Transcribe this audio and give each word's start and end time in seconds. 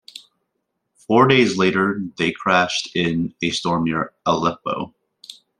Four 0.95 1.27
days 1.27 1.59
later 1.59 2.01
they 2.17 2.31
crashed 2.31 2.95
in 2.95 3.35
a 3.43 3.51
storm 3.51 3.83
near 3.83 4.13
Aleppo. 4.25 4.95